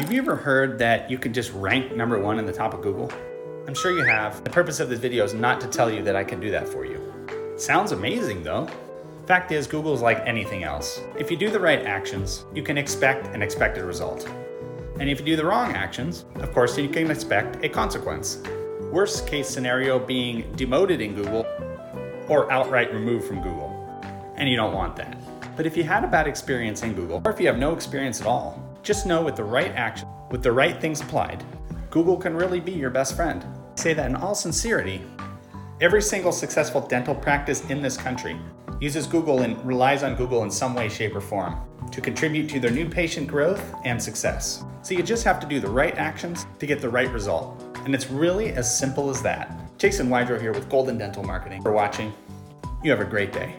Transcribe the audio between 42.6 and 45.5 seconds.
their new patient growth and success. So you just have to